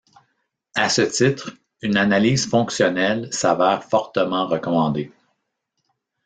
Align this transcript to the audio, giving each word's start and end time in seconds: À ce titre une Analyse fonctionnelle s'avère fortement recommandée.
À 0.73 0.89
ce 0.89 1.03
titre 1.03 1.55
une 1.83 1.95
Analyse 1.95 2.47
fonctionnelle 2.47 3.31
s'avère 3.31 3.83
fortement 3.83 4.47
recommandée. 4.47 5.11